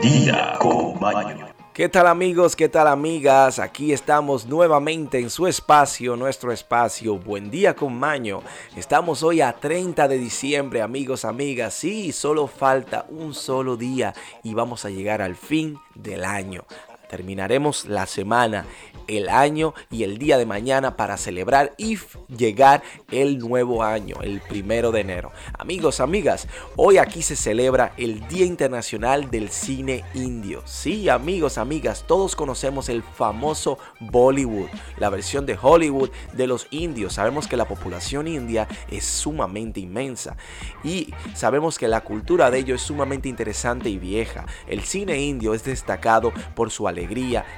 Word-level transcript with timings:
día 0.00 0.54
con 0.58 0.98
Maño. 0.98 1.48
¿Qué 1.74 1.88
tal 1.88 2.06
amigos? 2.06 2.56
¿Qué 2.56 2.68
tal 2.68 2.88
amigas? 2.88 3.58
Aquí 3.58 3.92
estamos 3.92 4.46
nuevamente 4.46 5.18
en 5.18 5.30
su 5.30 5.46
espacio, 5.46 6.16
nuestro 6.16 6.52
espacio. 6.52 7.18
Buen 7.18 7.50
día 7.50 7.76
con 7.76 7.98
Maño. 7.98 8.42
Estamos 8.76 9.22
hoy 9.22 9.40
a 9.40 9.52
30 9.52 10.08
de 10.08 10.18
diciembre, 10.18 10.82
amigos, 10.82 11.24
amigas. 11.24 11.74
Sí, 11.74 12.12
solo 12.12 12.46
falta 12.46 13.06
un 13.10 13.34
solo 13.34 13.76
día 13.76 14.14
y 14.42 14.54
vamos 14.54 14.84
a 14.84 14.90
llegar 14.90 15.22
al 15.22 15.36
fin 15.36 15.78
del 15.94 16.24
año. 16.24 16.64
Terminaremos 17.10 17.86
la 17.86 18.06
semana 18.06 18.66
el 19.08 19.28
año 19.28 19.74
y 19.90 20.04
el 20.04 20.18
día 20.18 20.38
de 20.38 20.46
mañana 20.46 20.96
para 20.96 21.16
celebrar 21.16 21.74
y 21.76 21.98
llegar 22.28 22.82
el 23.10 23.38
nuevo 23.38 23.82
año, 23.82 24.16
el 24.22 24.40
primero 24.40 24.92
de 24.92 25.00
enero. 25.00 25.32
Amigos, 25.58 26.00
amigas, 26.00 26.46
hoy 26.76 26.98
aquí 26.98 27.22
se 27.22 27.34
celebra 27.34 27.92
el 27.96 28.26
Día 28.28 28.44
Internacional 28.44 29.30
del 29.30 29.50
Cine 29.50 30.04
Indio. 30.14 30.62
Sí, 30.64 31.08
amigos, 31.08 31.58
amigas, 31.58 32.04
todos 32.06 32.36
conocemos 32.36 32.88
el 32.88 33.02
famoso 33.02 33.78
Bollywood, 33.98 34.68
la 34.98 35.10
versión 35.10 35.46
de 35.46 35.58
Hollywood 35.60 36.10
de 36.34 36.46
los 36.46 36.68
indios. 36.70 37.14
Sabemos 37.14 37.48
que 37.48 37.56
la 37.56 37.66
población 37.66 38.28
india 38.28 38.68
es 38.90 39.04
sumamente 39.04 39.80
inmensa 39.80 40.36
y 40.84 41.12
sabemos 41.34 41.78
que 41.78 41.88
la 41.88 42.02
cultura 42.02 42.50
de 42.50 42.58
ellos 42.58 42.80
es 42.80 42.86
sumamente 42.86 43.28
interesante 43.28 43.88
y 43.88 43.98
vieja. 43.98 44.46
El 44.68 44.82
cine 44.82 45.20
indio 45.20 45.54
es 45.54 45.64
destacado 45.64 46.32
por 46.54 46.70
su 46.70 46.86
alegría, 46.86 46.99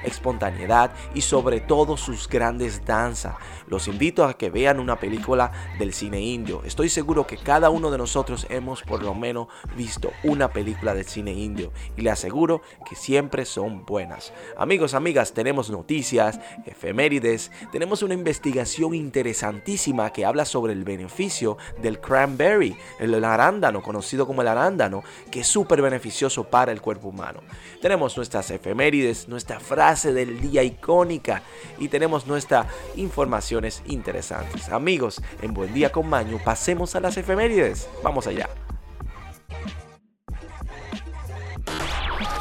espontaneidad 0.03 0.91
y 1.13 1.21
sobre 1.21 1.61
todo 1.61 1.97
sus 1.97 2.27
grandes 2.27 2.85
danzas. 2.85 3.35
Los 3.67 3.87
invito 3.87 4.25
a 4.25 4.37
que 4.37 4.49
vean 4.49 4.79
una 4.79 4.99
película 4.99 5.51
del 5.79 5.93
cine 5.93 6.21
indio. 6.21 6.61
Estoy 6.65 6.89
seguro 6.89 7.25
que 7.25 7.37
cada 7.37 7.69
uno 7.69 7.91
de 7.91 7.97
nosotros 7.97 8.45
hemos 8.49 8.83
por 8.83 9.03
lo 9.03 9.13
menos 9.13 9.47
visto 9.75 10.11
una 10.23 10.49
película 10.49 10.93
del 10.93 11.05
cine 11.05 11.33
indio 11.33 11.71
y 11.97 12.01
le 12.01 12.11
aseguro 12.11 12.61
que 12.87 12.95
siempre 12.95 13.45
son 13.45 13.85
buenas. 13.85 14.33
Amigos, 14.57 14.93
amigas, 14.93 15.33
tenemos 15.33 15.69
noticias, 15.69 16.39
efemérides, 16.65 17.51
tenemos 17.71 18.03
una 18.03 18.13
investigación 18.13 18.93
interesantísima 18.93 20.11
que 20.11 20.25
habla 20.25 20.45
sobre 20.45 20.73
el 20.73 20.83
beneficio 20.83 21.57
del 21.81 21.99
cranberry, 21.99 22.75
el 22.99 23.23
arándano, 23.23 23.81
conocido 23.81 24.27
como 24.27 24.41
el 24.41 24.47
arándano, 24.47 25.03
que 25.31 25.41
es 25.41 25.47
súper 25.47 25.81
beneficioso 25.81 26.43
para 26.43 26.71
el 26.71 26.81
cuerpo 26.81 27.09
humano. 27.09 27.41
Tenemos 27.81 28.15
nuestras 28.17 28.49
efemérides, 28.51 29.27
nuestra 29.33 29.59
frase 29.59 30.13
del 30.13 30.39
día 30.39 30.63
icónica, 30.63 31.41
y 31.79 31.87
tenemos 31.87 32.27
nuestras 32.27 32.67
informaciones 32.95 33.81
interesantes. 33.85 34.69
Amigos, 34.69 35.21
en 35.41 35.53
Buen 35.53 35.73
Día 35.73 35.91
con 35.91 36.07
Maño, 36.07 36.39
pasemos 36.43 36.95
a 36.95 36.99
las 36.99 37.17
efemérides. 37.17 37.89
Vamos 38.03 38.27
allá. 38.27 38.47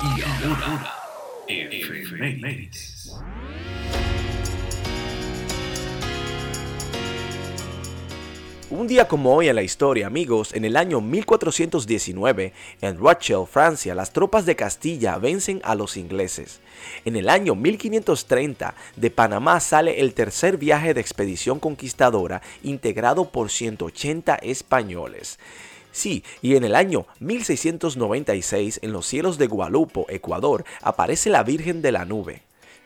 Y 0.05 0.23
ahora, 0.23 0.95
efemérides. 1.49 2.92
Un 8.73 8.87
día 8.87 9.07
como 9.07 9.35
hoy 9.35 9.49
en 9.49 9.57
la 9.57 9.63
historia, 9.63 10.07
amigos, 10.07 10.55
en 10.55 10.65
el 10.65 10.79
año 10.79 11.03
1419, 11.03 12.55
en 12.81 12.97
Rochelle, 12.97 13.45
Francia, 13.45 13.95
las 13.95 14.15
tropas 14.15 14.47
de 14.47 14.57
Castilla 14.57 15.19
vencen 15.19 15.61
a 15.63 15.75
los 15.75 15.99
ingleses. 15.99 16.61
En 17.05 17.17
el 17.17 17.29
año 17.29 17.55
1530, 17.55 18.75
de 18.97 19.11
Panamá 19.11 19.61
sale 19.61 20.01
el 20.01 20.15
tercer 20.15 20.57
viaje 20.57 20.95
de 20.95 21.03
expedición 21.03 21.61
conquistadora 21.61 22.41
integrado 22.63 23.27
por 23.27 23.51
180 23.51 24.37
españoles. 24.37 25.39
Sí, 25.91 26.25
y 26.41 26.57
en 26.57 26.65
el 26.65 26.75
año 26.75 27.05
1696, 27.21 28.81
en 28.83 28.93
los 28.93 29.07
cielos 29.07 29.37
de 29.37 29.49
Guadalupe, 29.49 30.07
Ecuador, 30.09 30.65
aparece 30.81 31.29
la 31.29 31.43
Virgen 31.43 31.83
de 31.83 31.93
la 31.93 32.07
Nube. 32.07 32.41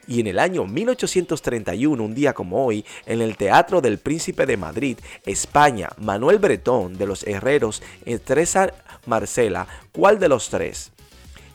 Y 0.09 0.21
en 0.21 0.29
el 0.29 0.39
año 0.39 0.67
1831, 0.67 2.03
un 2.03 2.15
día 2.15 2.33
como 2.33 2.65
hoy, 2.65 2.85
en 3.07 3.21
el 3.21 3.37
Teatro 3.37 3.81
del 3.81 3.99
Príncipe 3.99 4.47
de 4.47 4.57
Madrid, 4.57 4.99
España, 5.25 5.91
Manuel 5.99 6.39
Bretón 6.39 6.97
de 6.97 7.07
los 7.07 7.27
Herreros 7.27 7.83
estresa 8.05 8.73
Marcela, 9.07 9.67
¿cuál 9.93 10.19
de 10.19 10.29
los 10.29 10.49
tres? 10.49 10.93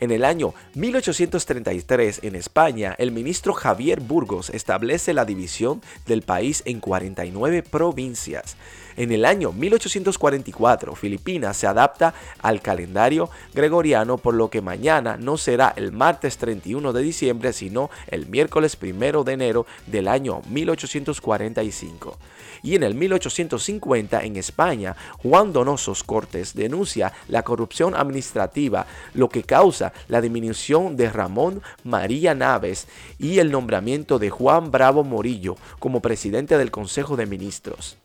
En 0.01 0.09
el 0.09 0.25
año 0.25 0.55
1833, 0.73 2.21
en 2.23 2.35
España, 2.35 2.95
el 2.97 3.11
ministro 3.11 3.53
Javier 3.53 3.99
Burgos 3.99 4.49
establece 4.49 5.13
la 5.13 5.25
división 5.25 5.79
del 6.07 6.23
país 6.23 6.63
en 6.65 6.79
49 6.79 7.61
provincias. 7.61 8.57
En 8.97 9.11
el 9.11 9.25
año 9.25 9.51
1844, 9.51 10.95
Filipinas 10.95 11.57
se 11.57 11.67
adapta 11.67 12.13
al 12.39 12.61
calendario 12.61 13.29
gregoriano, 13.53 14.17
por 14.17 14.33
lo 14.33 14.49
que 14.49 14.61
mañana 14.61 15.17
no 15.17 15.37
será 15.37 15.73
el 15.75 15.91
martes 15.91 16.37
31 16.37 16.93
de 16.93 17.01
diciembre, 17.01 17.53
sino 17.53 17.89
el 18.07 18.27
miércoles 18.27 18.77
1 18.81 19.23
de 19.23 19.33
enero 19.33 19.65
del 19.87 20.07
año 20.07 20.41
1845. 20.49 22.17
Y 22.63 22.75
en 22.75 22.83
el 22.83 22.93
1850, 22.95 24.23
en 24.23 24.35
España, 24.35 24.95
Juan 25.23 25.51
Donosos 25.51 26.03
Cortes 26.03 26.53
denuncia 26.53 27.11
la 27.27 27.43
corrupción 27.43 27.95
administrativa, 27.95 28.85
lo 29.13 29.29
que 29.29 29.43
causa 29.43 29.93
la 30.07 30.21
disminución 30.21 30.95
de 30.95 31.09
Ramón 31.09 31.61
María 31.83 32.35
Naves 32.35 32.87
y 33.17 33.39
el 33.39 33.51
nombramiento 33.51 34.19
de 34.19 34.29
Juan 34.29 34.71
Bravo 34.71 35.03
Morillo 35.03 35.55
como 35.79 36.01
presidente 36.01 36.57
del 36.57 36.71
Consejo 36.71 37.15
de 37.15 37.25
Ministros. 37.25 37.97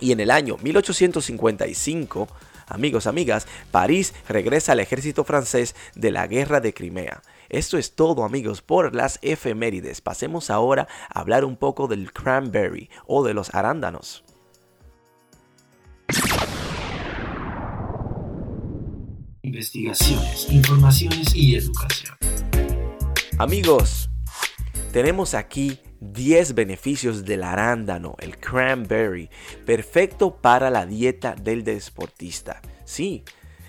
Y 0.00 0.12
en 0.12 0.20
el 0.20 0.30
año 0.30 0.56
1855, 0.62 2.28
amigos, 2.66 3.06
amigas, 3.06 3.46
París 3.70 4.14
regresa 4.28 4.72
al 4.72 4.80
ejército 4.80 5.24
francés 5.24 5.74
de 5.94 6.10
la 6.10 6.26
guerra 6.26 6.60
de 6.60 6.72
Crimea. 6.72 7.22
Esto 7.48 7.78
es 7.78 7.94
todo 7.94 8.24
amigos 8.24 8.62
por 8.62 8.94
las 8.94 9.18
efemérides. 9.22 10.00
Pasemos 10.00 10.50
ahora 10.50 10.86
a 11.08 11.20
hablar 11.20 11.44
un 11.44 11.56
poco 11.56 11.88
del 11.88 12.12
cranberry 12.12 12.90
o 13.06 13.24
de 13.24 13.34
los 13.34 13.54
arándanos. 13.54 14.24
Investigaciones, 19.42 20.46
informaciones 20.50 21.34
y 21.34 21.56
educación. 21.56 22.16
Amigos, 23.38 24.10
tenemos 24.92 25.34
aquí 25.34 25.80
10 26.00 26.54
beneficios 26.54 27.24
del 27.24 27.42
arándano, 27.42 28.14
el 28.18 28.38
cranberry, 28.38 29.30
perfecto 29.66 30.36
para 30.36 30.70
la 30.70 30.86
dieta 30.86 31.34
del 31.34 31.64
deportista. 31.64 32.60
Sí, 32.84 33.24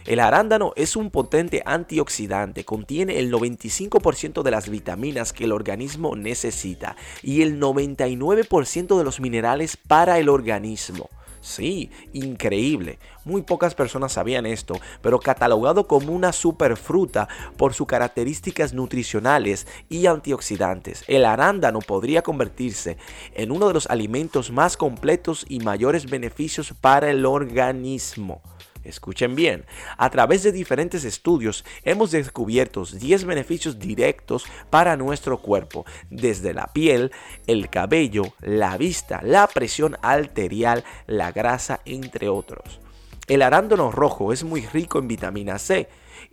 el 0.06 0.19
arándano 0.19 0.73
es 0.75 0.95
un 0.95 1.12
potente 1.12 1.62
antioxidante, 1.66 2.66
contiene 2.66 3.19
el 3.19 3.31
95% 3.31 4.41
de 4.41 4.51
las 4.51 4.69
vitaminas 4.69 5.34
que 5.34 5.44
el 5.44 5.51
organismo 5.51 6.16
necesita 6.16 6.95
y 7.22 7.41
el 7.41 7.59
99% 7.59 8.97
de 8.97 9.03
los 9.03 9.19
minerales 9.19 9.78
para 9.78 10.18
el 10.18 10.29
organismo. 10.29 11.09
Sí, 11.41 11.89
increíble. 12.13 13.00
Muy 13.23 13.44
pocas 13.44 13.75
personas 13.75 14.13
sabían 14.13 14.45
esto, 14.45 14.75
pero 15.01 15.19
catalogado 15.19 15.88
como 15.88 16.11
una 16.11 16.33
superfruta 16.33 17.27
por 17.57 17.73
sus 17.73 17.88
características 17.88 18.73
nutricionales 18.73 19.67
y 19.88 20.05
antioxidantes, 20.05 21.03
el 21.07 21.25
arándano 21.25 21.79
podría 21.79 22.22
convertirse 22.22 22.97
en 23.35 23.51
uno 23.51 23.67
de 23.67 23.73
los 23.73 23.88
alimentos 23.88 24.51
más 24.51 24.77
completos 24.77 25.45
y 25.47 25.59
mayores 25.59 26.09
beneficios 26.09 26.73
para 26.79 27.09
el 27.09 27.25
organismo. 27.25 28.41
Escuchen 28.89 29.35
bien, 29.35 29.66
a 29.97 30.09
través 30.09 30.41
de 30.41 30.51
diferentes 30.51 31.03
estudios 31.03 31.63
hemos 31.83 32.09
descubierto 32.09 32.83
10 32.83 33.25
beneficios 33.25 33.77
directos 33.77 34.45
para 34.72 34.97
nuestro 34.97 35.38
cuerpo, 35.38 35.85
desde 36.09 36.55
la 36.55 36.73
piel, 36.73 37.11
el 37.45 37.69
cabello, 37.69 38.23
la 38.41 38.77
vista, 38.77 39.22
la 39.23 39.45
presión 39.47 39.95
arterial, 40.01 40.83
la 41.05 41.31
grasa, 41.31 41.81
entre 41.85 42.30
otros. 42.30 42.80
El 43.27 43.44
arándano 43.44 43.91
rojo 43.91 44.33
es 44.33 44.44
muy 44.44 44.65
rico 44.65 44.97
en 44.97 45.07
vitamina 45.07 45.59
C 45.59 45.88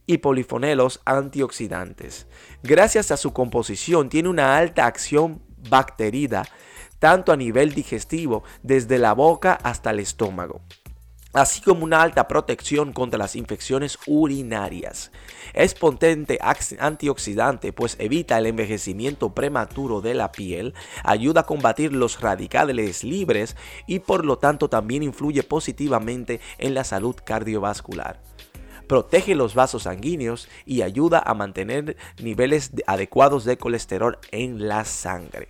y 0.07 0.19
polifonelos 0.19 1.03
antioxidantes. 1.05 2.27
Gracias 2.63 3.11
a 3.11 3.19
su 3.19 3.35
composición 3.35 4.09
tiene 4.09 4.31
una 4.31 4.57
alta 4.57 4.87
acción 4.87 5.43
bacterida, 5.69 6.45
tanto 6.99 7.33
a 7.33 7.37
nivel 7.37 7.75
digestivo, 7.75 8.45
desde 8.63 8.99
la 8.99 9.13
boca 9.13 9.59
hasta 9.63 9.91
el 9.91 10.01
estómago 10.01 10.63
así 11.37 11.61
como 11.61 11.85
una 11.85 12.01
alta 12.01 12.29
protección 12.29 12.95
contra 12.95 13.19
las 13.19 13.37
infecciones 13.37 13.99
urinarias. 14.07 15.13
Es 15.53 15.75
potente 15.75 16.39
antioxidante 16.79 17.75
pues 17.75 17.97
evita 17.99 18.39
el 18.39 18.47
envejecimiento 18.47 19.35
prematuro 19.35 20.01
de 20.01 20.15
la 20.15 20.33
piel, 20.33 20.73
ayuda 21.05 21.43
a 21.43 21.47
combatir 21.47 21.93
los 21.93 22.21
radicales 22.23 23.05
libres 23.05 23.55
y 23.87 23.99
por 23.99 24.25
lo 24.25 24.39
tanto 24.39 24.71
también 24.71 25.03
influye 25.03 25.43
positivamente 25.43 26.41
en 26.57 26.73
la 26.73 26.85
salud 26.85 27.17
cardiovascular. 27.23 28.19
Protege 28.87 29.35
los 29.35 29.55
vasos 29.55 29.83
sanguíneos 29.83 30.49
y 30.65 30.81
ayuda 30.83 31.23
a 31.25 31.35
mantener 31.35 31.99
niveles 32.19 32.71
adecuados 32.87 33.45
de 33.45 33.59
colesterol 33.59 34.19
en 34.31 34.69
la 34.69 34.87
sangre. 34.87 35.49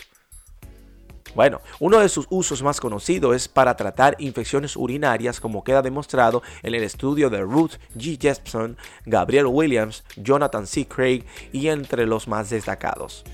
Bueno, 1.35 1.61
uno 1.81 1.99
de 1.99 2.09
sus 2.09 2.27
usos 2.31 2.63
más 2.63 2.81
conocidos 2.81 3.37
es 3.37 3.49
para 3.49 3.77
tratar 3.77 4.17
infecciones 4.19 4.77
urinarias, 4.77 5.41
como 5.41 5.65
queda 5.65 5.83
demostrado 5.83 6.43
en 6.63 6.75
el 6.75 6.83
estudio 6.83 7.31
de 7.31 7.43
Ruth 7.43 7.73
G. 7.95 8.19
Jepson, 8.21 8.77
Gabriel 9.05 9.47
Williams, 9.47 10.05
Jonathan 10.17 10.67
C. 10.67 10.87
Craig 10.87 11.25
y 11.53 11.69
entre 11.69 12.07
los 12.07 12.29
más 12.29 12.51
destacados. 12.51 13.25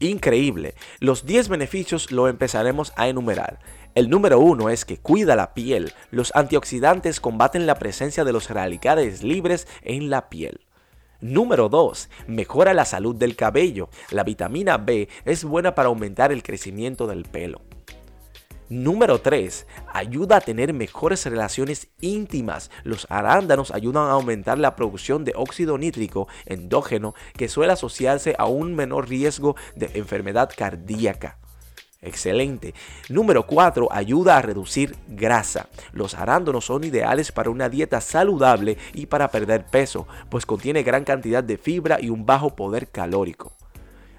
Increíble, 0.00 0.74
los 0.98 1.26
10 1.26 1.48
beneficios 1.48 2.10
lo 2.10 2.28
empezaremos 2.28 2.92
a 2.96 3.08
enumerar. 3.08 3.60
El 3.94 4.10
número 4.10 4.40
uno 4.40 4.68
es 4.68 4.84
que 4.84 4.96
cuida 4.96 5.36
la 5.36 5.54
piel. 5.54 5.92
Los 6.10 6.34
antioxidantes 6.34 7.20
combaten 7.20 7.66
la 7.66 7.76
presencia 7.76 8.24
de 8.24 8.32
los 8.32 8.50
radicales 8.50 9.22
libres 9.22 9.68
en 9.82 10.10
la 10.10 10.28
piel. 10.28 10.60
Número 11.22 11.68
2. 11.68 12.08
Mejora 12.26 12.74
la 12.74 12.84
salud 12.84 13.14
del 13.14 13.36
cabello. 13.36 13.88
La 14.10 14.24
vitamina 14.24 14.76
B 14.76 15.08
es 15.24 15.44
buena 15.44 15.72
para 15.72 15.88
aumentar 15.88 16.32
el 16.32 16.42
crecimiento 16.42 17.06
del 17.06 17.22
pelo. 17.22 17.60
Número 18.68 19.20
3. 19.20 19.68
Ayuda 19.92 20.38
a 20.38 20.40
tener 20.40 20.72
mejores 20.72 21.24
relaciones 21.24 21.86
íntimas. 22.00 22.72
Los 22.82 23.06
arándanos 23.08 23.70
ayudan 23.70 24.08
a 24.08 24.12
aumentar 24.12 24.58
la 24.58 24.74
producción 24.74 25.24
de 25.24 25.32
óxido 25.36 25.78
nítrico 25.78 26.26
endógeno 26.44 27.14
que 27.36 27.48
suele 27.48 27.72
asociarse 27.72 28.34
a 28.36 28.46
un 28.46 28.74
menor 28.74 29.08
riesgo 29.08 29.54
de 29.76 29.92
enfermedad 29.94 30.50
cardíaca. 30.56 31.38
Excelente. 32.04 32.74
Número 33.08 33.46
4. 33.46 33.86
Ayuda 33.92 34.36
a 34.36 34.42
reducir 34.42 34.96
grasa. 35.06 35.68
Los 35.92 36.14
arándanos 36.14 36.64
son 36.64 36.82
ideales 36.82 37.30
para 37.30 37.48
una 37.48 37.68
dieta 37.68 38.00
saludable 38.00 38.76
y 38.92 39.06
para 39.06 39.30
perder 39.30 39.66
peso, 39.66 40.08
pues 40.28 40.44
contiene 40.44 40.82
gran 40.82 41.04
cantidad 41.04 41.44
de 41.44 41.56
fibra 41.56 42.00
y 42.00 42.10
un 42.10 42.26
bajo 42.26 42.56
poder 42.56 42.88
calórico. 42.88 43.52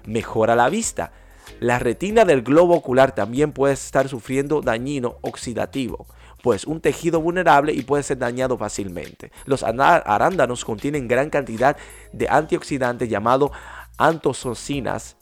Mejora 0.06 0.56
la 0.56 0.70
vista. 0.70 1.12
La 1.60 1.78
retina 1.78 2.24
del 2.24 2.40
globo 2.40 2.74
ocular 2.74 3.14
también 3.14 3.52
puede 3.52 3.74
estar 3.74 4.08
sufriendo 4.08 4.62
dañino 4.62 5.16
oxidativo, 5.20 6.06
pues 6.42 6.66
un 6.66 6.80
tejido 6.80 7.20
vulnerable 7.20 7.74
y 7.74 7.82
puede 7.82 8.02
ser 8.02 8.16
dañado 8.16 8.56
fácilmente. 8.56 9.30
Los 9.44 9.62
arándanos 9.62 10.64
contienen 10.64 11.06
gran 11.06 11.28
cantidad 11.28 11.76
de 12.14 12.30
antioxidantes 12.30 13.10
llamados 13.10 13.50
antocianinas 13.98 15.18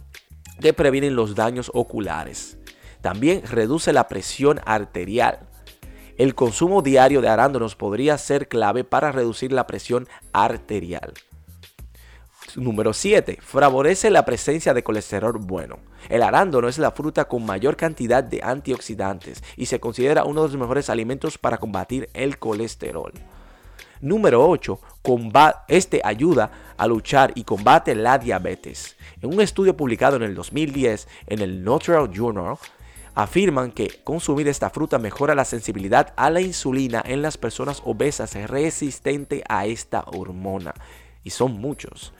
previenen 0.72 1.16
los 1.16 1.34
daños 1.34 1.70
oculares. 1.74 2.56
También 3.00 3.42
reduce 3.44 3.92
la 3.92 4.06
presión 4.06 4.60
arterial. 4.64 5.40
El 6.16 6.34
consumo 6.34 6.82
diario 6.82 7.20
de 7.20 7.28
arándanos 7.28 7.74
podría 7.74 8.16
ser 8.16 8.46
clave 8.46 8.84
para 8.84 9.10
reducir 9.10 9.52
la 9.52 9.66
presión 9.66 10.06
arterial. 10.32 11.14
Número 12.56 12.92
7. 12.92 13.38
Favorece 13.40 14.10
la 14.10 14.24
presencia 14.24 14.74
de 14.74 14.82
colesterol 14.82 15.38
bueno. 15.38 15.78
El 16.08 16.22
arándano 16.22 16.68
es 16.68 16.78
la 16.78 16.90
fruta 16.90 17.24
con 17.24 17.44
mayor 17.44 17.76
cantidad 17.76 18.22
de 18.22 18.40
antioxidantes 18.42 19.42
y 19.56 19.66
se 19.66 19.80
considera 19.80 20.24
uno 20.24 20.42
de 20.42 20.48
los 20.48 20.56
mejores 20.56 20.90
alimentos 20.90 21.38
para 21.38 21.58
combatir 21.58 22.08
el 22.14 22.38
colesterol. 22.38 23.12
Número 24.02 24.44
8. 24.48 24.80
Este 25.68 26.00
ayuda 26.02 26.50
a 26.76 26.88
luchar 26.88 27.30
y 27.36 27.44
combate 27.44 27.94
la 27.94 28.18
diabetes. 28.18 28.96
En 29.20 29.32
un 29.32 29.40
estudio 29.40 29.76
publicado 29.76 30.16
en 30.16 30.24
el 30.24 30.34
2010 30.34 31.06
en 31.28 31.38
el 31.38 31.62
Natural 31.62 32.10
Journal, 32.10 32.56
afirman 33.14 33.70
que 33.70 34.00
consumir 34.02 34.48
esta 34.48 34.70
fruta 34.70 34.98
mejora 34.98 35.36
la 35.36 35.44
sensibilidad 35.44 36.12
a 36.16 36.30
la 36.30 36.40
insulina 36.40 37.00
en 37.06 37.22
las 37.22 37.38
personas 37.38 37.80
obesas 37.84 38.34
resistentes 38.50 39.44
a 39.48 39.66
esta 39.66 40.02
hormona. 40.08 40.74
Y 41.22 41.30
son 41.30 41.52
muchos. 41.52 42.12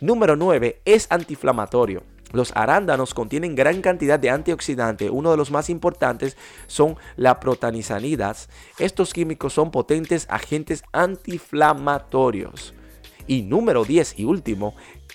Número 0.00 0.34
9. 0.34 0.82
Es 0.84 1.06
antiinflamatorio. 1.10 2.02
Los 2.32 2.52
arándanos 2.54 3.14
contienen 3.14 3.54
gran 3.54 3.80
cantidad 3.82 4.18
de 4.18 4.30
antioxidantes. 4.30 5.10
Uno 5.10 5.30
de 5.30 5.36
los 5.36 5.50
más 5.50 5.70
importantes 5.70 6.36
son 6.66 6.96
las 7.16 7.36
protanisanidas. 7.36 8.48
Estos 8.78 9.12
químicos 9.12 9.52
son 9.52 9.70
potentes 9.70 10.26
agentes 10.30 10.82
antiinflamatorios. 10.92 12.74
Y 13.26 13.42
número 13.42 13.84
10 13.84 14.18
y 14.18 14.24
último, 14.24 14.74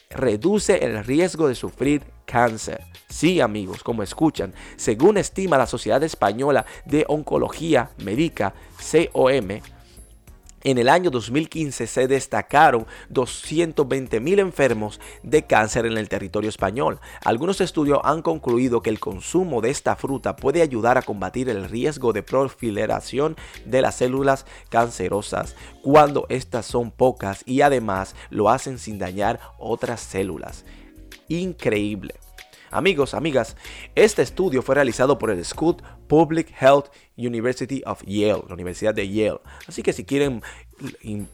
reduce 0.10 0.84
el 0.86 1.04
riesgo 1.04 1.48
de 1.48 1.56
sufrir 1.56 2.04
cáncer. 2.26 2.84
Sí, 3.10 3.42
amigos, 3.42 3.84
como 3.84 4.04
escuchan, 4.04 4.54
según 4.78 5.18
estima 5.18 5.58
la 5.58 5.68
Sociedad 5.68 6.02
Española 6.04 6.66
de 6.86 7.06
Oncología 7.08 7.92
Médica, 8.04 8.54
COM, 8.92 9.60
en 10.66 10.80
el 10.80 10.90
año 10.90 11.12
2015 11.12 11.86
se 11.86 12.08
destacaron 12.08 12.88
220 13.10 14.20
mil 14.20 14.40
enfermos 14.40 15.00
de 15.22 15.44
cáncer 15.44 15.86
en 15.86 15.98
el 15.98 16.10
territorio 16.10 16.50
español. 16.50 17.00
Algunos 17.24 17.62
estudios 17.62 18.00
han 18.04 18.24
concluido 18.24 18.82
que 18.82 18.90
el 18.90 19.00
consumo 19.00 19.62
de 19.62 19.70
esta 19.70 19.96
fruta 19.96 20.36
puede 20.36 20.64
ayudar 20.64 20.98
a 20.98 21.04
combatir 21.04 21.50
el 21.50 21.70
riesgo 21.70 22.14
de 22.14 22.24
proliferación 22.24 23.38
de 23.64 23.82
las 23.82 23.96
células 23.96 24.48
cancerosas 24.70 25.56
cuando 25.84 26.26
estas 26.30 26.66
son 26.66 26.90
pocas 26.90 27.44
y 27.46 27.62
además 27.62 28.16
lo 28.32 28.50
hacen 28.50 28.80
sin 28.80 28.98
dañar 28.98 29.40
otras 29.60 30.02
células. 30.02 30.66
Increíble. 31.28 32.25
Amigos, 32.72 33.14
amigas, 33.14 33.56
este 33.94 34.22
estudio 34.22 34.62
fue 34.62 34.76
realizado 34.76 35.18
por 35.18 35.30
el 35.30 35.44
School 35.46 35.78
Public 36.08 36.54
Health 36.60 36.88
University 37.16 37.82
of 37.86 38.02
Yale, 38.06 38.44
la 38.48 38.54
Universidad 38.54 38.94
de 38.94 39.08
Yale. 39.08 39.40
Así 39.68 39.84
que 39.84 39.94
si 39.94 40.04
quieren 40.04 40.42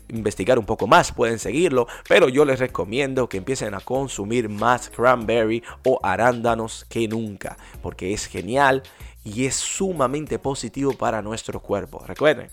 investigar 0.10 0.60
un 0.60 0.66
poco 0.66 0.88
más 0.88 1.12
pueden 1.12 1.40
seguirlo, 1.40 1.88
pero 2.08 2.30
yo 2.30 2.46
les 2.46 2.60
recomiendo 2.60 3.28
que 3.28 3.38
empiecen 3.38 3.74
a 3.74 3.80
consumir 3.80 4.50
más 4.50 4.90
cranberry 4.90 5.64
o 5.84 6.00
arándanos 6.04 6.86
que 6.86 7.08
nunca, 7.08 7.58
porque 7.82 8.14
es 8.14 8.28
genial 8.28 8.84
y 9.24 9.46
es 9.46 9.56
sumamente 9.56 10.38
positivo 10.40 10.94
para 10.94 11.22
nuestro 11.22 11.60
cuerpo. 11.60 12.04
Recuerden, 12.06 12.50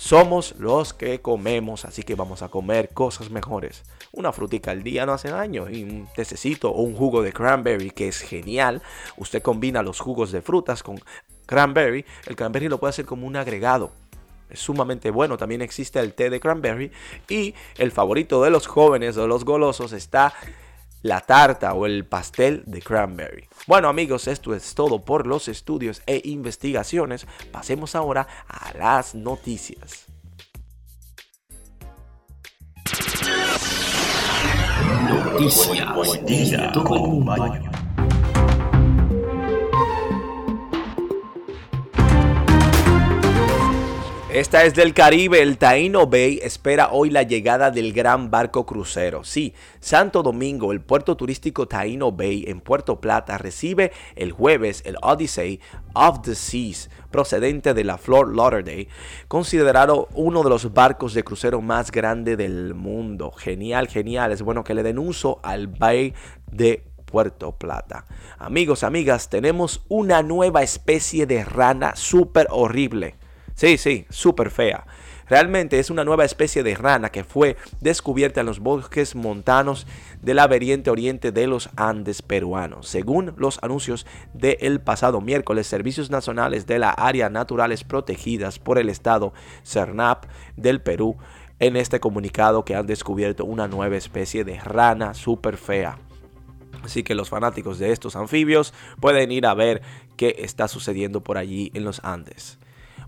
somos 0.00 0.54
los 0.58 0.94
que 0.94 1.20
comemos, 1.20 1.84
así 1.84 2.04
que 2.04 2.14
vamos 2.14 2.40
a 2.40 2.48
comer 2.48 2.88
cosas 2.94 3.28
mejores. 3.30 3.82
Una 4.12 4.32
frutica 4.32 4.70
al 4.70 4.82
día 4.82 5.04
no 5.04 5.12
hace 5.12 5.28
daño 5.28 5.68
y 5.68 5.82
un 5.82 6.08
tececito 6.16 6.70
o 6.70 6.80
un 6.80 6.96
jugo 6.96 7.20
de 7.20 7.34
cranberry 7.34 7.90
que 7.90 8.08
es 8.08 8.22
genial. 8.22 8.80
Usted 9.18 9.42
combina 9.42 9.82
los 9.82 10.00
jugos 10.00 10.32
de 10.32 10.40
frutas 10.40 10.82
con 10.82 10.98
cranberry. 11.44 12.06
El 12.24 12.34
cranberry 12.34 12.70
lo 12.70 12.80
puede 12.80 12.92
hacer 12.92 13.04
como 13.04 13.26
un 13.26 13.36
agregado. 13.36 13.92
Es 14.48 14.60
sumamente 14.60 15.10
bueno. 15.10 15.36
También 15.36 15.60
existe 15.60 16.00
el 16.00 16.14
té 16.14 16.30
de 16.30 16.40
cranberry. 16.40 16.90
Y 17.28 17.54
el 17.76 17.92
favorito 17.92 18.42
de 18.42 18.48
los 18.48 18.66
jóvenes 18.66 19.18
o 19.18 19.26
los 19.26 19.44
golosos 19.44 19.92
está 19.92 20.32
la 21.02 21.20
tarta 21.20 21.74
o 21.74 21.86
el 21.86 22.04
pastel 22.04 22.62
de 22.66 22.82
cranberry. 22.82 23.48
Bueno 23.66 23.88
amigos, 23.88 24.28
esto 24.28 24.54
es 24.54 24.74
todo 24.74 25.00
por 25.04 25.26
los 25.26 25.48
estudios 25.48 26.02
e 26.06 26.20
investigaciones. 26.24 27.26
Pasemos 27.52 27.94
ahora 27.94 28.26
a 28.48 28.72
las 28.76 29.14
noticias. 29.14 30.06
Noticias 35.38 36.60
de 36.60 36.68
todo 36.72 37.69
Esta 44.32 44.62
es 44.62 44.74
del 44.74 44.94
Caribe, 44.94 45.42
el 45.42 45.58
Taino 45.58 46.06
Bay 46.06 46.38
espera 46.40 46.90
hoy 46.92 47.10
la 47.10 47.24
llegada 47.24 47.72
del 47.72 47.92
gran 47.92 48.30
barco 48.30 48.64
crucero. 48.64 49.24
Sí, 49.24 49.54
Santo 49.80 50.22
Domingo, 50.22 50.70
el 50.70 50.80
puerto 50.80 51.16
turístico 51.16 51.66
Taino 51.66 52.12
Bay 52.12 52.44
en 52.46 52.60
Puerto 52.60 53.00
Plata 53.00 53.38
recibe 53.38 53.90
el 54.14 54.30
jueves 54.30 54.84
el 54.86 54.96
Odyssey 55.02 55.58
of 55.94 56.22
the 56.22 56.36
Seas 56.36 56.90
procedente 57.10 57.74
de 57.74 57.82
la 57.82 57.98
Fort 57.98 58.32
Lauderdale, 58.32 58.86
considerado 59.26 60.06
uno 60.14 60.44
de 60.44 60.50
los 60.50 60.72
barcos 60.72 61.12
de 61.12 61.24
crucero 61.24 61.60
más 61.60 61.90
grande 61.90 62.36
del 62.36 62.74
mundo. 62.74 63.32
Genial, 63.32 63.88
genial, 63.88 64.30
es 64.30 64.42
bueno 64.42 64.62
que 64.62 64.74
le 64.74 64.84
den 64.84 65.00
uso 65.00 65.40
al 65.42 65.66
Bay 65.66 66.14
de 66.52 66.84
Puerto 67.04 67.58
Plata. 67.58 68.06
Amigos, 68.38 68.84
amigas, 68.84 69.28
tenemos 69.28 69.84
una 69.88 70.22
nueva 70.22 70.62
especie 70.62 71.26
de 71.26 71.44
rana 71.44 71.96
súper 71.96 72.46
horrible. 72.50 73.16
Sí, 73.60 73.76
sí, 73.76 74.06
súper 74.08 74.50
fea. 74.50 74.86
Realmente 75.28 75.78
es 75.78 75.90
una 75.90 76.02
nueva 76.02 76.24
especie 76.24 76.62
de 76.62 76.74
rana 76.74 77.10
que 77.10 77.24
fue 77.24 77.58
descubierta 77.82 78.40
en 78.40 78.46
los 78.46 78.58
bosques 78.58 79.14
montanos 79.14 79.86
del 80.22 80.38
averiente 80.38 80.88
oriente 80.88 81.30
de 81.30 81.46
los 81.46 81.68
Andes 81.76 82.22
peruanos. 82.22 82.88
Según 82.88 83.34
los 83.36 83.58
anuncios 83.62 84.06
del 84.32 84.80
pasado 84.80 85.20
miércoles, 85.20 85.66
Servicios 85.66 86.08
Nacionales 86.08 86.66
de 86.66 86.78
la 86.78 86.88
Área 86.88 87.28
Naturales 87.28 87.84
Protegidas 87.84 88.58
por 88.58 88.78
el 88.78 88.88
Estado 88.88 89.34
CERNAP 89.62 90.24
del 90.56 90.80
Perú, 90.80 91.18
en 91.58 91.76
este 91.76 92.00
comunicado 92.00 92.64
que 92.64 92.76
han 92.76 92.86
descubierto 92.86 93.44
una 93.44 93.68
nueva 93.68 93.98
especie 93.98 94.42
de 94.42 94.58
rana 94.58 95.12
súper 95.12 95.58
fea. 95.58 95.98
Así 96.82 97.02
que 97.02 97.14
los 97.14 97.28
fanáticos 97.28 97.78
de 97.78 97.92
estos 97.92 98.16
anfibios 98.16 98.72
pueden 99.00 99.30
ir 99.30 99.44
a 99.44 99.52
ver 99.52 99.82
qué 100.16 100.36
está 100.38 100.66
sucediendo 100.66 101.22
por 101.22 101.36
allí 101.36 101.70
en 101.74 101.84
los 101.84 102.02
Andes. 102.02 102.58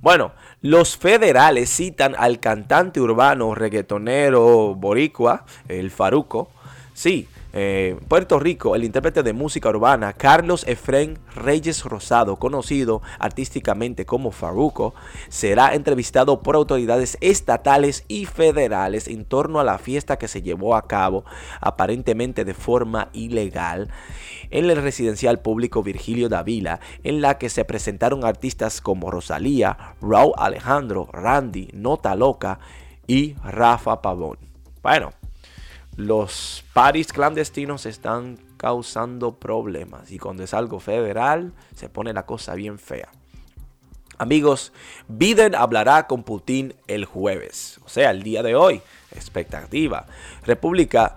Bueno, 0.02 0.32
los 0.62 0.96
federales 0.96 1.70
citan 1.70 2.16
al 2.18 2.40
cantante 2.40 3.00
urbano 3.00 3.54
reggaetonero 3.54 4.74
boricua, 4.74 5.46
el 5.68 5.92
Faruco. 5.92 6.50
Sí, 6.92 7.28
eh, 7.52 7.96
Puerto 8.08 8.38
Rico, 8.38 8.74
el 8.74 8.84
intérprete 8.84 9.22
de 9.22 9.32
música 9.32 9.68
urbana 9.68 10.12
Carlos 10.14 10.64
Efren 10.66 11.18
Reyes 11.34 11.84
Rosado, 11.84 12.36
conocido 12.36 13.02
artísticamente 13.18 14.06
como 14.06 14.30
Faruco, 14.30 14.94
será 15.28 15.74
entrevistado 15.74 16.42
por 16.42 16.56
autoridades 16.56 17.18
estatales 17.20 18.04
y 18.08 18.24
federales 18.24 19.08
en 19.08 19.24
torno 19.24 19.60
a 19.60 19.64
la 19.64 19.78
fiesta 19.78 20.18
que 20.18 20.28
se 20.28 20.42
llevó 20.42 20.76
a 20.76 20.86
cabo 20.86 21.24
aparentemente 21.60 22.44
de 22.44 22.54
forma 22.54 23.08
ilegal 23.12 23.90
en 24.50 24.70
el 24.70 24.76
residencial 24.76 25.40
público 25.40 25.82
Virgilio 25.82 26.28
Davila, 26.28 26.80
en 27.02 27.20
la 27.20 27.38
que 27.38 27.48
se 27.48 27.64
presentaron 27.64 28.24
artistas 28.24 28.80
como 28.80 29.10
Rosalía, 29.10 29.94
Raúl 30.00 30.32
Alejandro, 30.36 31.08
Randy, 31.12 31.70
Nota 31.72 32.14
Loca 32.14 32.58
y 33.06 33.34
Rafa 33.44 34.00
Pavón. 34.02 34.38
Bueno, 34.82 35.12
los 35.96 36.64
paris 36.72 37.12
clandestinos 37.12 37.86
están 37.86 38.38
causando 38.56 39.38
problemas 39.38 40.10
y 40.10 40.18
cuando 40.18 40.42
es 40.42 40.54
algo 40.54 40.80
federal 40.80 41.52
se 41.74 41.88
pone 41.88 42.12
la 42.12 42.24
cosa 42.24 42.54
bien 42.54 42.78
fea. 42.78 43.08
Amigos, 44.18 44.72
Biden 45.08 45.54
hablará 45.54 46.06
con 46.06 46.22
Putin 46.22 46.74
el 46.86 47.04
jueves, 47.04 47.80
o 47.84 47.88
sea, 47.88 48.10
el 48.10 48.22
día 48.22 48.42
de 48.42 48.54
hoy. 48.54 48.80
Expectativa. 49.10 50.06
República, 50.46 51.16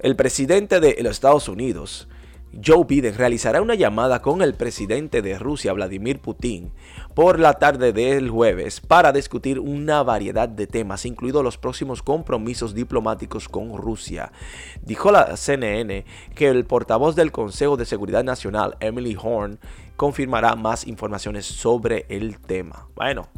el 0.00 0.16
presidente 0.16 0.80
de 0.80 0.96
los 1.02 1.12
Estados 1.12 1.48
Unidos 1.48 2.08
Joe 2.52 2.84
Biden 2.86 3.16
realizará 3.16 3.62
una 3.62 3.74
llamada 3.74 4.20
con 4.20 4.42
el 4.42 4.54
presidente 4.54 5.22
de 5.22 5.38
Rusia, 5.38 5.72
Vladimir 5.72 6.20
Putin, 6.20 6.70
por 7.14 7.38
la 7.40 7.54
tarde 7.54 7.94
del 7.94 8.28
jueves 8.28 8.80
para 8.80 9.10
discutir 9.10 9.58
una 9.58 10.02
variedad 10.02 10.50
de 10.50 10.66
temas, 10.66 11.06
incluidos 11.06 11.42
los 11.42 11.56
próximos 11.56 12.02
compromisos 12.02 12.74
diplomáticos 12.74 13.48
con 13.48 13.74
Rusia. 13.78 14.32
Dijo 14.82 15.10
la 15.10 15.36
CNN 15.38 16.04
que 16.34 16.48
el 16.48 16.66
portavoz 16.66 17.16
del 17.16 17.32
Consejo 17.32 17.78
de 17.78 17.86
Seguridad 17.86 18.22
Nacional, 18.22 18.76
Emily 18.80 19.16
Horn, 19.20 19.58
confirmará 19.96 20.54
más 20.54 20.86
informaciones 20.86 21.46
sobre 21.46 22.04
el 22.10 22.38
tema. 22.38 22.88
Bueno, 22.94 23.28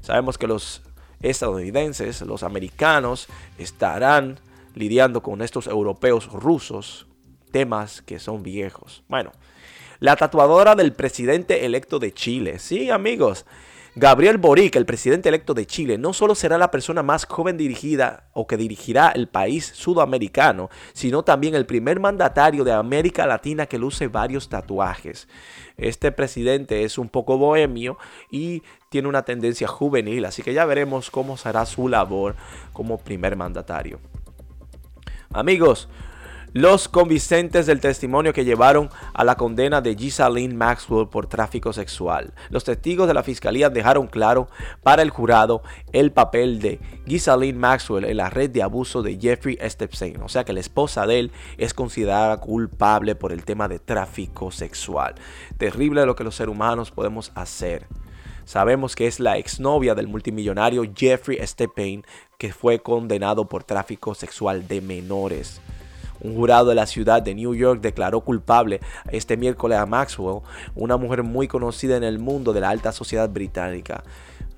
sabemos 0.00 0.36
que 0.36 0.48
los 0.48 0.82
estadounidenses, 1.20 2.22
los 2.22 2.42
americanos, 2.42 3.28
estarán 3.56 4.40
lidiando 4.74 5.22
con 5.22 5.42
estos 5.42 5.68
europeos 5.68 6.26
rusos 6.32 7.06
temas 7.54 8.02
que 8.02 8.18
son 8.18 8.42
viejos. 8.42 9.04
Bueno, 9.06 9.30
la 10.00 10.16
tatuadora 10.16 10.74
del 10.74 10.92
presidente 10.92 11.64
electo 11.64 12.00
de 12.00 12.12
Chile. 12.12 12.58
Sí, 12.58 12.90
amigos. 12.90 13.46
Gabriel 13.94 14.38
Boric, 14.38 14.74
el 14.74 14.86
presidente 14.86 15.28
electo 15.28 15.54
de 15.54 15.64
Chile, 15.64 15.96
no 15.96 16.12
solo 16.12 16.34
será 16.34 16.58
la 16.58 16.72
persona 16.72 17.04
más 17.04 17.26
joven 17.26 17.56
dirigida 17.56 18.28
o 18.32 18.48
que 18.48 18.56
dirigirá 18.56 19.10
el 19.10 19.28
país 19.28 19.70
sudamericano, 19.72 20.68
sino 20.94 21.22
también 21.22 21.54
el 21.54 21.64
primer 21.64 22.00
mandatario 22.00 22.64
de 22.64 22.72
América 22.72 23.24
Latina 23.24 23.66
que 23.66 23.78
luce 23.78 24.08
varios 24.08 24.48
tatuajes. 24.48 25.28
Este 25.76 26.10
presidente 26.10 26.82
es 26.82 26.98
un 26.98 27.08
poco 27.08 27.38
bohemio 27.38 27.98
y 28.32 28.64
tiene 28.88 29.06
una 29.06 29.22
tendencia 29.22 29.68
juvenil, 29.68 30.24
así 30.24 30.42
que 30.42 30.54
ya 30.54 30.64
veremos 30.64 31.08
cómo 31.08 31.36
será 31.36 31.66
su 31.66 31.86
labor 31.86 32.34
como 32.72 32.98
primer 32.98 33.36
mandatario. 33.36 34.00
Amigos, 35.32 35.88
los 36.54 36.86
convincentes 36.86 37.66
del 37.66 37.80
testimonio 37.80 38.32
que 38.32 38.44
llevaron 38.44 38.88
a 39.12 39.24
la 39.24 39.36
condena 39.36 39.80
de 39.80 39.96
Gisaline 39.96 40.54
Maxwell 40.54 41.08
por 41.08 41.26
tráfico 41.26 41.72
sexual. 41.72 42.32
Los 42.48 42.62
testigos 42.62 43.08
de 43.08 43.14
la 43.14 43.24
fiscalía 43.24 43.70
dejaron 43.70 44.06
claro 44.06 44.48
para 44.84 45.02
el 45.02 45.10
jurado 45.10 45.62
el 45.92 46.12
papel 46.12 46.60
de 46.60 46.78
Gisaline 47.08 47.58
Maxwell 47.58 48.04
en 48.04 48.18
la 48.18 48.30
red 48.30 48.50
de 48.50 48.62
abuso 48.62 49.02
de 49.02 49.18
Jeffrey 49.20 49.58
Epstein, 49.60 50.22
o 50.22 50.28
sea 50.28 50.44
que 50.44 50.52
la 50.52 50.60
esposa 50.60 51.08
de 51.08 51.18
él 51.18 51.32
es 51.58 51.74
considerada 51.74 52.36
culpable 52.36 53.16
por 53.16 53.32
el 53.32 53.44
tema 53.44 53.66
de 53.66 53.80
tráfico 53.80 54.52
sexual. 54.52 55.16
Terrible 55.58 56.06
lo 56.06 56.14
que 56.14 56.22
los 56.22 56.36
seres 56.36 56.52
humanos 56.52 56.92
podemos 56.92 57.32
hacer. 57.34 57.88
Sabemos 58.44 58.94
que 58.94 59.08
es 59.08 59.18
la 59.18 59.38
exnovia 59.38 59.96
del 59.96 60.06
multimillonario 60.06 60.84
Jeffrey 60.94 61.38
Epstein 61.38 62.04
que 62.38 62.52
fue 62.52 62.78
condenado 62.78 63.48
por 63.48 63.64
tráfico 63.64 64.14
sexual 64.14 64.68
de 64.68 64.80
menores. 64.80 65.60
Un 66.24 66.34
jurado 66.34 66.70
de 66.70 66.74
la 66.74 66.86
ciudad 66.86 67.20
de 67.20 67.34
New 67.34 67.54
York 67.54 67.82
declaró 67.82 68.22
culpable 68.22 68.80
este 69.12 69.36
miércoles 69.36 69.76
a 69.76 69.84
Maxwell, 69.84 70.40
una 70.74 70.96
mujer 70.96 71.22
muy 71.22 71.48
conocida 71.48 71.98
en 71.98 72.02
el 72.02 72.18
mundo 72.18 72.54
de 72.54 72.62
la 72.62 72.70
alta 72.70 72.92
sociedad 72.92 73.28
británica. 73.28 74.02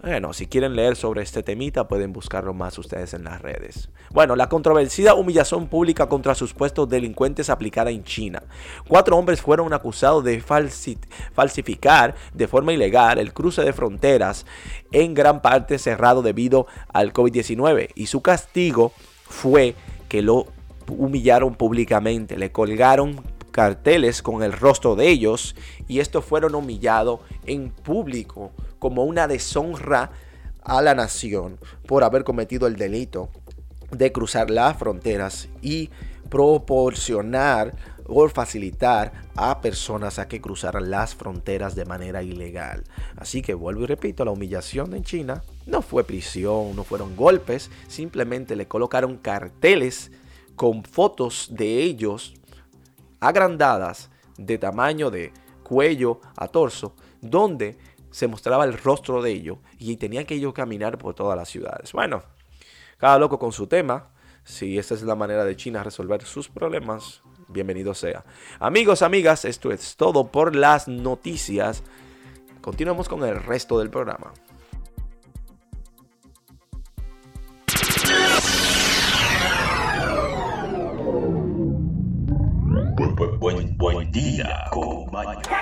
Bueno, 0.01 0.33
si 0.33 0.47
quieren 0.47 0.77
leer 0.77 0.95
sobre 0.95 1.23
este 1.23 1.43
temita, 1.43 1.89
pueden 1.89 2.13
buscarlo 2.13 2.55
más 2.55 2.79
ustedes 2.79 3.15
en 3.15 3.25
las 3.25 3.43
redes. 3.43 3.89
Bueno, 4.13 4.37
la 4.37 4.49
controversida 4.49 5.15
humillación 5.15 5.67
pública 5.67 6.09
contra 6.09 6.37
sus 6.37 6.55
puestos 6.55 6.89
delincuentes 6.89 7.51
aplicada 7.51 7.91
en 7.91 8.05
China. 8.05 8.45
Cuatro 8.87 9.17
hombres 9.17 9.43
fueron 9.43 9.73
acusados 9.73 10.23
de 10.23 10.41
falsificar 10.41 12.15
de 12.33 12.47
forma 12.47 12.75
ilegal 12.75 13.19
el 13.19 13.33
cruce 13.33 13.65
de 13.65 13.73
fronteras, 13.73 14.47
en 14.93 15.15
gran 15.15 15.43
parte 15.43 15.79
cerrado 15.79 16.23
debido 16.23 16.69
al 16.93 17.13
COVID-19, 17.13 17.89
y 17.97 18.07
su 18.07 18.23
castigo 18.23 18.93
fue 19.29 19.75
que 20.09 20.23
lo 20.23 20.47
humillaron 20.89 21.55
públicamente, 21.55 22.37
le 22.37 22.53
colgaron 22.53 23.23
carteles 23.51 24.23
con 24.23 24.43
el 24.43 24.53
rostro 24.53 24.97
de 24.97 25.09
ellos 25.09 25.57
y 25.89 26.01
estos 26.01 26.25
fueron 26.25 26.55
humillados 26.55 27.21
en 27.47 27.71
público 27.71 28.53
como 28.79 29.05
una 29.05 29.27
deshonra 29.27 30.11
a 30.63 30.83
la 30.83 30.95
nación 30.95 31.59
por 31.87 32.05
haber 32.05 32.25
cometido 32.25 32.67
el 32.67 32.77
delito 32.77 33.31
de 33.91 34.13
cruzar 34.13 34.51
las 34.51 34.77
fronteras 34.77 35.49
y 35.63 35.91
proporcionar 36.29 37.75
o 38.09 38.29
facilitar 38.29 39.13
a 39.35 39.61
personas 39.61 40.19
a 40.19 40.29
que 40.29 40.41
cruzaran 40.41 40.91
las 40.91 41.15
fronteras 41.15 41.75
de 41.75 41.85
manera 41.85 42.23
ilegal. 42.23 42.85
Así 43.17 43.43
que 43.43 43.55
vuelvo 43.55 43.83
y 43.83 43.87
repito, 43.87 44.25
la 44.25 44.31
humillación 44.31 44.95
en 44.95 45.03
China 45.03 45.43
no 45.67 45.83
fue 45.83 46.05
prisión, 46.05 46.77
no 46.77 46.85
fueron 46.85 47.17
golpes, 47.17 47.71
simplemente 47.89 48.55
le 48.55 48.69
colocaron 48.69 49.17
carteles 49.17 50.11
con 50.57 50.85
fotos 50.85 51.49
de 51.51 51.83
ellos 51.83 52.35
agrandadas 53.21 54.11
de 54.37 54.59
tamaño 54.59 55.11
de 55.11 55.33
cuello 55.63 56.21
a 56.37 56.49
torso, 56.49 56.95
donde 57.21 57.79
se 58.11 58.27
mostraba 58.27 58.65
el 58.65 58.79
rostro 58.79 59.23
de 59.23 59.31
ellos 59.33 59.59
y 59.79 59.97
tenían 59.97 60.25
que 60.25 60.35
ellos 60.35 60.55
caminar 60.55 60.99
por 60.99 61.15
todas 61.15 61.37
las 61.37 61.49
ciudades. 61.49 61.93
Bueno, 61.93 62.23
cada 62.99 63.19
loco 63.19 63.39
con 63.39 63.53
su 63.53 63.67
tema. 63.67 64.11
Si 64.45 64.79
esta 64.79 64.95
es 64.95 65.03
la 65.03 65.17
manera 65.17 65.45
de 65.45 65.57
China 65.57 65.83
resolver 65.83 66.23
sus 66.25 66.49
problemas, 66.49 67.21
bienvenido 67.49 67.95
sea. 67.95 68.25
Amigos, 68.61 69.03
amigas, 69.03 69.45
esto 69.45 69.73
es 69.73 69.97
todo 69.97 70.29
por 70.29 70.55
las 70.55 70.87
noticias. 70.87 71.83
Continuamos 72.61 73.09
con 73.09 73.25
el 73.25 73.43
resto 73.43 73.79
del 73.79 73.91
programa. 73.91 74.33
Bye. 85.25 85.56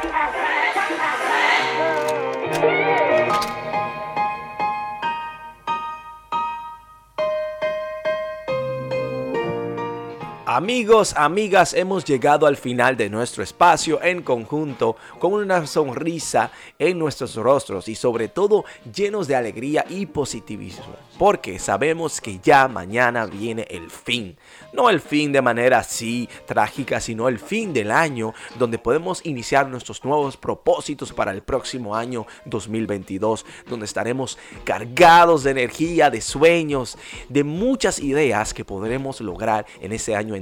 Amigos, 10.57 11.15
amigas, 11.17 11.75
hemos 11.75 12.05
llegado 12.05 12.47
al 12.47 12.57
final 12.57 12.97
de 12.97 13.11
nuestro 13.11 13.43
espacio 13.43 14.01
en 14.01 14.23
conjunto 14.23 14.95
con 15.19 15.33
una 15.33 15.67
sonrisa 15.67 16.53
en 16.79 16.97
nuestros 16.97 17.35
rostros 17.35 17.89
y 17.89 17.97
sobre 17.97 18.29
todo 18.29 18.65
llenos 18.95 19.27
de 19.27 19.35
alegría 19.35 19.85
y 19.89 20.07
positivismo, 20.07 20.95
porque 21.19 21.59
sabemos 21.59 22.21
que 22.21 22.39
ya 22.39 22.69
mañana 22.69 23.27
viene 23.27 23.67
el 23.69 23.91
fin. 23.91 24.37
No 24.73 24.91
el 24.91 25.01
fin 25.01 25.33
de 25.33 25.43
manera 25.43 25.79
así 25.79 26.29
trágica, 26.47 27.01
sino 27.01 27.29
el 27.29 27.41
fin 27.41 27.73
del 27.73 27.91
año 27.91 28.33
donde 28.57 28.79
podemos 28.79 29.27
iniciar 29.27 29.69
nuestros 29.69 30.05
nuevos 30.05 30.37
propósitos 30.37 31.13
para 31.13 31.33
el 31.33 31.43
próximo 31.43 31.97
año 31.97 32.29
2022, 32.45 33.45
donde 33.69 33.87
estaremos 33.87 34.39
cargados 34.63 35.43
de 35.43 35.51
energía, 35.51 36.11
de 36.11 36.21
sueños, 36.21 36.97
de 37.29 37.43
muchas 37.43 37.99
ideas 37.99 38.55
que 38.55 38.65
podremos 38.65 39.21
lograr 39.21 39.67
en 39.81 39.91
ese 39.91 40.15
año 40.15 40.37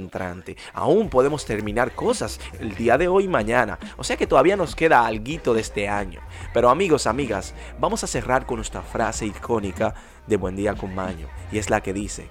Aún 0.73 1.09
podemos 1.09 1.45
terminar 1.45 1.93
cosas 1.95 2.39
el 2.59 2.75
día 2.75 2.97
de 2.97 3.07
hoy 3.07 3.25
y 3.25 3.27
mañana. 3.27 3.79
O 3.97 4.03
sea 4.03 4.17
que 4.17 4.27
todavía 4.27 4.55
nos 4.55 4.75
queda 4.75 5.05
algo 5.05 5.53
de 5.53 5.61
este 5.61 5.87
año. 5.87 6.21
Pero 6.53 6.69
amigos, 6.69 7.07
amigas, 7.07 7.53
vamos 7.79 8.03
a 8.03 8.07
cerrar 8.07 8.45
con 8.45 8.57
nuestra 8.57 8.81
frase 8.81 9.25
icónica 9.25 9.93
de 10.27 10.37
Buen 10.37 10.55
Día 10.55 10.75
con 10.75 10.93
Maño. 10.93 11.27
Y 11.51 11.57
es 11.57 11.69
la 11.69 11.81
que 11.81 11.93
dice, 11.93 12.29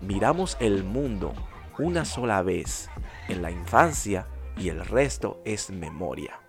miramos 0.00 0.56
el 0.60 0.84
mundo 0.84 1.32
una 1.78 2.04
sola 2.04 2.42
vez 2.42 2.90
en 3.28 3.42
la 3.42 3.50
infancia 3.50 4.26
y 4.56 4.68
el 4.68 4.84
resto 4.84 5.40
es 5.44 5.70
memoria. 5.70 6.40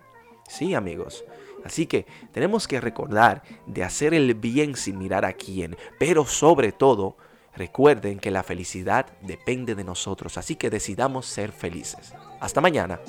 Sí, 0.48 0.74
amigos. 0.74 1.24
Así 1.64 1.86
que 1.86 2.06
tenemos 2.32 2.68
que 2.68 2.80
recordar 2.80 3.42
de 3.66 3.84
hacer 3.84 4.14
el 4.14 4.34
bien 4.34 4.76
sin 4.76 4.98
mirar 4.98 5.24
a 5.24 5.32
quién, 5.32 5.76
pero 5.98 6.24
sobre 6.24 6.72
todo 6.72 7.16
Recuerden 7.58 8.20
que 8.20 8.30
la 8.30 8.44
felicidad 8.44 9.06
depende 9.20 9.74
de 9.74 9.82
nosotros, 9.82 10.38
así 10.38 10.54
que 10.54 10.70
decidamos 10.70 11.26
ser 11.26 11.50
felices. 11.50 12.14
Hasta 12.38 12.60
mañana. 12.60 13.00